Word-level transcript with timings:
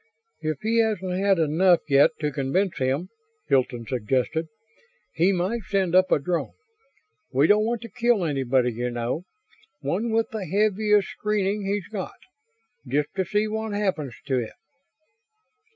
"If 0.39 0.61
he 0.63 0.79
hasn't 0.79 1.19
had 1.19 1.37
enough 1.37 1.81
yet 1.87 2.09
to 2.21 2.31
convince 2.31 2.79
him," 2.79 3.09
Hilton 3.49 3.85
suggested, 3.87 4.47
"he 5.13 5.31
might 5.31 5.61
send 5.65 5.93
up 5.93 6.11
a 6.11 6.17
drone. 6.17 6.53
We 7.31 7.45
don't 7.45 7.65
want 7.65 7.83
to 7.83 7.87
kill 7.89 8.25
anybody, 8.25 8.71
you 8.73 8.89
know. 8.89 9.25
One 9.81 10.09
with 10.09 10.31
the 10.31 10.45
heaviest 10.47 11.09
screening 11.09 11.67
he's 11.67 11.87
got 11.87 12.15
just 12.87 13.09
to 13.15 13.23
see 13.25 13.47
what 13.47 13.73
happens 13.73 14.15
to 14.25 14.39
it." 14.39 14.53